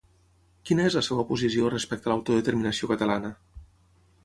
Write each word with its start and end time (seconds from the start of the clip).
Quina 0.69 0.87
és 0.91 0.95
la 0.99 1.03
seva 1.07 1.25
posició 1.33 1.69
respecte 1.75 2.11
a 2.11 2.13
l'autodeterminació 2.15 2.91
catalana? 2.95 3.35